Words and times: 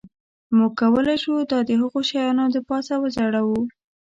موږ 0.57 0.71
کولی 0.79 1.15
شو 1.23 1.33
دا 1.51 1.59
د 1.67 1.71
هغو 1.81 1.99
شیانو 2.09 2.45
د 2.53 2.57
پاسه 2.69 2.93
وځړوو 3.01 3.61